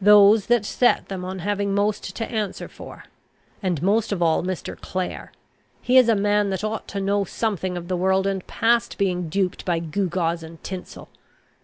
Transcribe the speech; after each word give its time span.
Those 0.00 0.46
that 0.46 0.64
set 0.64 1.08
them 1.08 1.24
on 1.24 1.40
have 1.40 1.58
most 1.58 2.14
to 2.14 2.24
answer 2.30 2.68
for; 2.68 3.06
and 3.60 3.82
most 3.82 4.12
of 4.12 4.22
all, 4.22 4.44
Mr. 4.44 4.80
Clare. 4.80 5.32
He 5.80 5.98
is 5.98 6.08
a 6.08 6.14
man 6.14 6.50
that 6.50 6.62
ought 6.62 6.86
to 6.86 7.00
know 7.00 7.24
something 7.24 7.76
of 7.76 7.88
the 7.88 7.96
world, 7.96 8.24
and 8.24 8.46
past 8.46 8.96
being 8.96 9.28
duped 9.28 9.64
by 9.64 9.80
gewgaws 9.80 10.44
and 10.44 10.62
tinsel. 10.62 11.08